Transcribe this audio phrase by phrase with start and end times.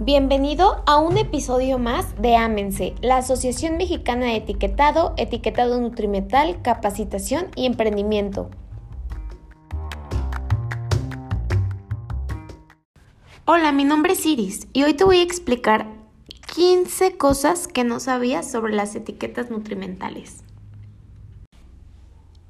[0.00, 7.48] Bienvenido a un episodio más de Ámense, la Asociación Mexicana de Etiquetado, Etiquetado Nutrimental, Capacitación
[7.56, 8.48] y Emprendimiento.
[13.44, 15.88] Hola, mi nombre es Iris y hoy te voy a explicar
[16.54, 20.44] 15 cosas que no sabías sobre las etiquetas nutrimentales.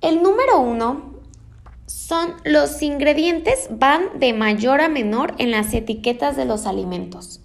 [0.03, 1.19] El número uno
[2.09, 7.41] son los ingredientes van de mayor a menor en las etiquetas de los alimentos.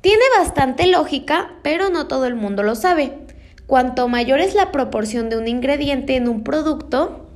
[0.00, 3.18] Tiene bastante lógica, pero no todo el mundo lo sabe.
[3.66, 7.26] Cuanto mayor es la proporción de un ingrediente en un producto,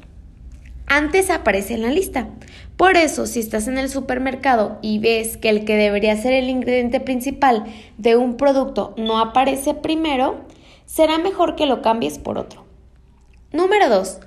[0.86, 2.28] antes aparece en la lista.
[2.76, 6.48] Por eso, si estás en el supermercado y ves que el que debería ser el
[6.48, 7.64] ingrediente principal
[7.98, 10.40] de un producto no aparece primero,
[10.86, 12.64] será mejor que lo cambies por otro.
[13.52, 14.20] Número 2.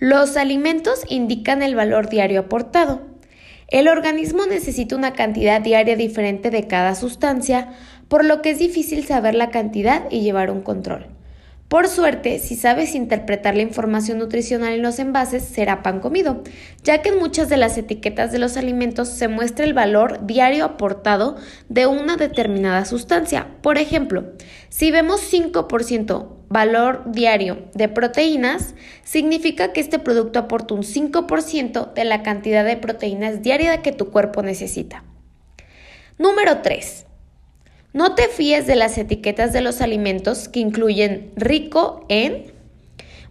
[0.00, 3.11] Los alimentos indican el valor diario aportado.
[3.72, 7.70] El organismo necesita una cantidad diaria diferente de cada sustancia,
[8.06, 11.06] por lo que es difícil saber la cantidad y llevar un control.
[11.68, 16.42] Por suerte, si sabes interpretar la información nutricional en los envases, será pan comido,
[16.84, 20.66] ya que en muchas de las etiquetas de los alimentos se muestra el valor diario
[20.66, 21.36] aportado
[21.70, 23.46] de una determinada sustancia.
[23.62, 24.34] Por ejemplo,
[24.68, 32.04] si vemos 5% valor diario de proteínas, significa que este producto aporta un 5% de
[32.04, 35.04] la cantidad de proteínas diaria que tu cuerpo necesita.
[36.18, 37.06] Número 3.
[37.92, 42.52] No te fíes de las etiquetas de los alimentos que incluyen rico en...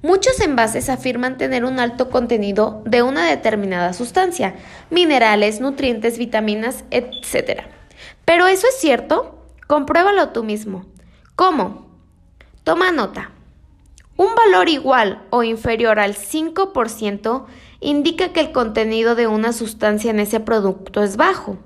[0.03, 4.55] Muchos envases afirman tener un alto contenido de una determinada sustancia,
[4.89, 7.61] minerales, nutrientes, vitaminas, etc.
[8.25, 9.45] ¿Pero eso es cierto?
[9.67, 10.85] Compruébalo tú mismo.
[11.35, 11.90] ¿Cómo?
[12.63, 13.31] Toma nota.
[14.17, 17.45] Un valor igual o inferior al 5%
[17.79, 21.57] indica que el contenido de una sustancia en ese producto es bajo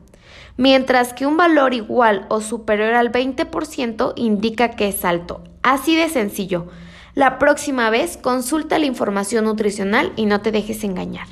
[0.58, 5.44] mientras que un valor igual o superior al 20% indica que es alto.
[5.64, 6.68] Así de sencillo.
[7.14, 11.28] La próxima vez consulta la información nutricional y no te dejes engañar.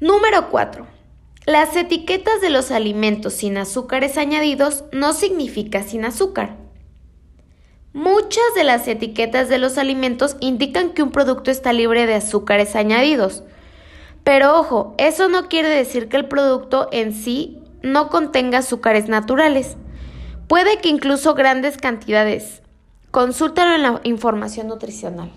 [0.00, 0.86] Número 4.
[1.46, 6.56] Las etiquetas de los alimentos sin azúcares añadidos no significa sin azúcar.
[7.94, 12.74] Muchas de las etiquetas de los alimentos indican que un producto está libre de azúcares
[12.74, 13.44] añadidos.
[14.24, 19.76] Pero ojo, eso no quiere decir que el producto en sí no contenga azúcares naturales.
[20.48, 22.62] Puede que incluso grandes cantidades.
[23.12, 25.30] Consúltalo en la información nutricional.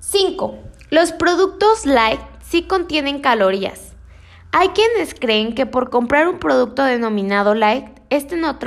[0.00, 0.58] 5.
[0.90, 3.92] Los productos light sí contienen calorías.
[4.50, 8.58] Hay quienes creen que por comprar un producto denominado light, este no,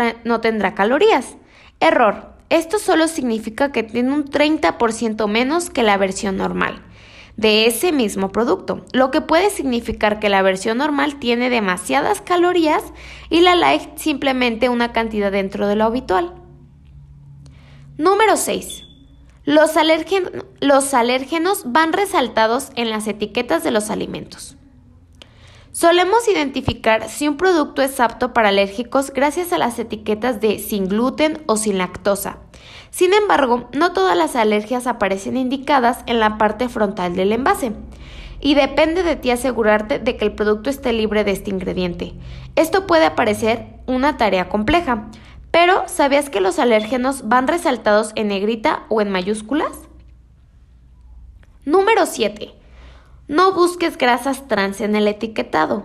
[0.42, 1.38] tendrá calorías.
[1.80, 2.38] Error.
[2.50, 6.82] Esto solo significa que tiene un 30% menos que la versión normal
[7.38, 12.84] de ese mismo producto, lo que puede significar que la versión normal tiene demasiadas calorías
[13.30, 16.34] y la light simplemente una cantidad dentro de lo habitual.
[17.98, 18.84] Número 6.
[19.46, 19.72] Los,
[20.60, 24.59] los alérgenos van resaltados en las etiquetas de los alimentos.
[25.72, 30.88] Solemos identificar si un producto es apto para alérgicos gracias a las etiquetas de sin
[30.88, 32.40] gluten o sin lactosa.
[32.90, 37.74] Sin embargo, no todas las alergias aparecen indicadas en la parte frontal del envase.
[38.42, 42.14] Y depende de ti asegurarte de que el producto esté libre de este ingrediente.
[42.56, 45.08] Esto puede parecer una tarea compleja,
[45.52, 49.78] pero ¿sabías que los alérgenos van resaltados en negrita o en mayúsculas?
[51.66, 52.59] Número 7.
[53.30, 55.84] No busques grasas trans en el etiquetado.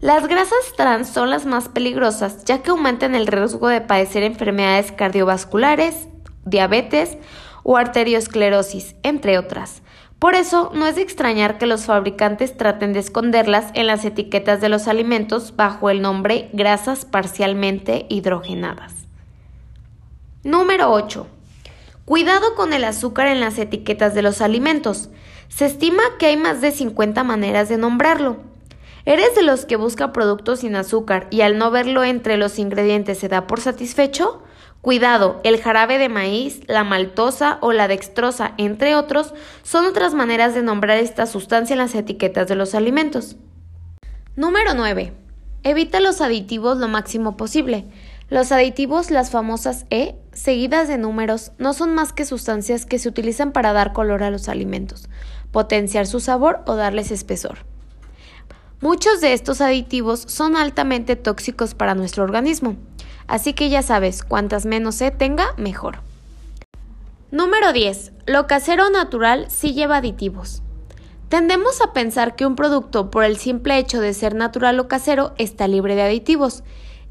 [0.00, 4.92] Las grasas trans son las más peligrosas ya que aumentan el riesgo de padecer enfermedades
[4.92, 6.08] cardiovasculares,
[6.44, 7.16] diabetes
[7.62, 9.80] o arteriosclerosis, entre otras.
[10.18, 14.60] Por eso no es de extrañar que los fabricantes traten de esconderlas en las etiquetas
[14.60, 18.92] de los alimentos bajo el nombre grasas parcialmente hidrogenadas.
[20.42, 21.26] Número 8.
[22.04, 25.08] Cuidado con el azúcar en las etiquetas de los alimentos.
[25.48, 28.38] Se estima que hay más de 50 maneras de nombrarlo.
[29.06, 33.18] ¿Eres de los que busca productos sin azúcar y al no verlo entre los ingredientes
[33.18, 34.42] se da por satisfecho?
[34.80, 39.32] Cuidado, el jarabe de maíz, la maltosa o la dextrosa, entre otros,
[39.62, 43.36] son otras maneras de nombrar esta sustancia en las etiquetas de los alimentos.
[44.36, 45.12] Número 9.
[45.62, 47.86] Evita los aditivos lo máximo posible.
[48.30, 53.08] Los aditivos, las famosas E, seguidas de números, no son más que sustancias que se
[53.08, 55.08] utilizan para dar color a los alimentos,
[55.52, 57.58] potenciar su sabor o darles espesor.
[58.80, 62.76] Muchos de estos aditivos son altamente tóxicos para nuestro organismo,
[63.26, 65.98] así que ya sabes, cuantas menos E tenga, mejor.
[67.30, 68.12] Número 10.
[68.26, 70.62] Lo casero natural sí lleva aditivos.
[71.28, 75.34] Tendemos a pensar que un producto, por el simple hecho de ser natural o casero,
[75.36, 76.62] está libre de aditivos.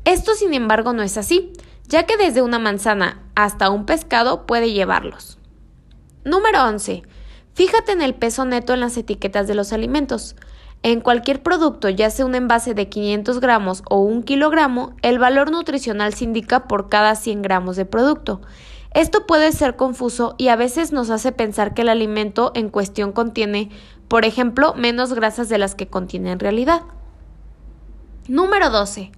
[0.06, 1.54] Esto, sin embargo, no es así,
[1.88, 5.38] ya que desde una manzana hasta un pescado puede llevarlos.
[6.26, 7.04] Número 11.
[7.54, 10.36] Fíjate en el peso neto en las etiquetas de los alimentos.
[10.82, 15.52] En cualquier producto, ya sea un envase de 500 gramos o un kilogramo, el valor
[15.52, 18.42] nutricional se indica por cada 100 gramos de producto.
[18.94, 23.12] Esto puede ser confuso y a veces nos hace pensar que el alimento en cuestión
[23.12, 23.70] contiene,
[24.08, 26.82] por ejemplo, menos grasas de las que contiene en realidad.
[28.28, 29.12] Número 12.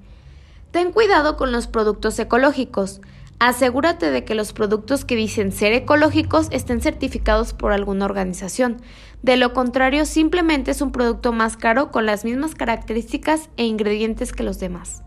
[0.75, 2.99] Ten cuidado con los productos ecológicos.
[3.39, 8.81] Asegúrate de que los productos que dicen ser ecológicos estén certificados por alguna organización.
[9.23, 14.33] De lo contrario, simplemente es un producto más caro con las mismas características e ingredientes
[14.33, 15.01] que los demás.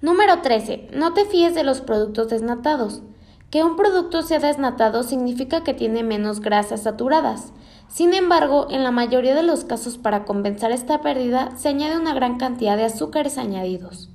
[0.00, 0.88] Número 13.
[0.94, 3.02] No te fíes de los productos desnatados.
[3.50, 7.52] Que un producto sea desnatado significa que tiene menos grasas saturadas.
[7.88, 12.14] Sin embargo, en la mayoría de los casos para compensar esta pérdida se añade una
[12.14, 14.10] gran cantidad de azúcares añadidos.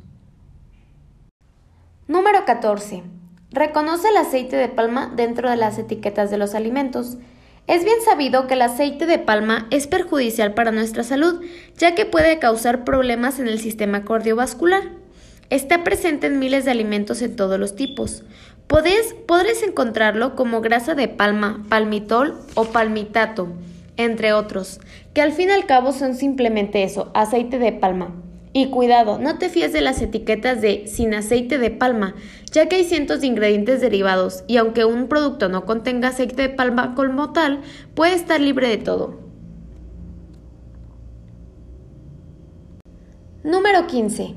[2.08, 3.04] Número 14.
[3.52, 7.18] Reconoce el aceite de palma dentro de las etiquetas de los alimentos.
[7.68, 11.42] Es bien sabido que el aceite de palma es perjudicial para nuestra salud,
[11.78, 14.84] ya que puede causar problemas en el sistema cardiovascular.
[15.50, 18.24] Está presente en miles de alimentos en todos los tipos.
[18.68, 19.16] Podés,
[19.68, 23.50] encontrarlo como grasa de palma, palmitol o palmitato,
[23.98, 24.80] entre otros,
[25.14, 28.16] que al fin y al cabo son simplemente eso, aceite de palma.
[28.54, 32.16] Y cuidado, no te fíes de las etiquetas de sin aceite de palma,
[32.52, 36.50] ya que hay cientos de ingredientes derivados y aunque un producto no contenga aceite de
[36.50, 37.62] palma como tal,
[37.96, 39.20] puede estar libre de todo.
[43.44, 44.36] Número 15.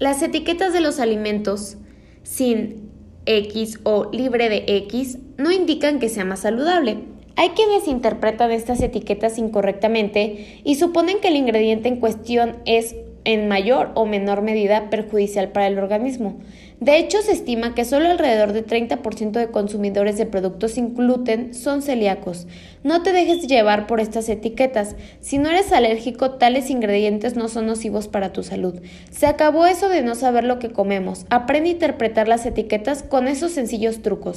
[0.00, 1.78] Las etiquetas de los alimentos
[2.24, 2.83] sin
[3.26, 6.98] X o libre de X no indican que sea más saludable.
[7.36, 12.94] Hay quienes interpretan estas etiquetas incorrectamente y suponen que el ingrediente en cuestión es
[13.24, 16.38] en mayor o menor medida perjudicial para el organismo.
[16.80, 21.54] De hecho, se estima que solo alrededor de 30% de consumidores de productos sin gluten
[21.54, 22.46] son celíacos.
[22.82, 24.96] No te dejes llevar por estas etiquetas.
[25.20, 28.74] Si no eres alérgico, tales ingredientes no son nocivos para tu salud.
[29.10, 31.26] Se acabó eso de no saber lo que comemos.
[31.30, 34.36] Aprende a interpretar las etiquetas con esos sencillos trucos.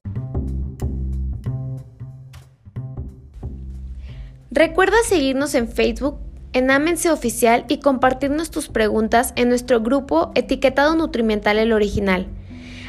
[4.52, 10.96] Recuerda seguirnos en Facebook en Amense Oficial y compartirnos tus preguntas en nuestro grupo etiquetado
[10.96, 12.28] Nutrimental el Original.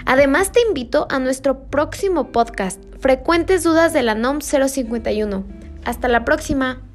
[0.06, 5.44] Además te invito a nuestro próximo podcast, Frecuentes Dudas de la NOM 051.
[5.84, 6.87] Hasta la próxima.